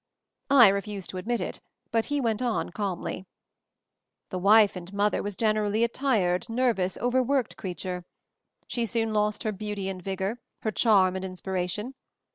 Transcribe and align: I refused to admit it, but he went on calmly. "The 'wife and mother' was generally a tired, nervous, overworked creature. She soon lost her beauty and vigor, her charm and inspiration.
I 0.49 0.69
refused 0.69 1.11
to 1.11 1.19
admit 1.19 1.39
it, 1.41 1.61
but 1.91 2.05
he 2.05 2.19
went 2.19 2.41
on 2.41 2.71
calmly. 2.71 3.27
"The 4.29 4.39
'wife 4.39 4.75
and 4.75 4.91
mother' 4.91 5.21
was 5.21 5.35
generally 5.35 5.83
a 5.83 5.87
tired, 5.87 6.49
nervous, 6.49 6.97
overworked 6.97 7.55
creature. 7.55 8.03
She 8.65 8.87
soon 8.87 9.13
lost 9.13 9.43
her 9.43 9.51
beauty 9.51 9.89
and 9.89 10.01
vigor, 10.01 10.39
her 10.63 10.71
charm 10.71 11.15
and 11.15 11.23
inspiration. 11.23 11.93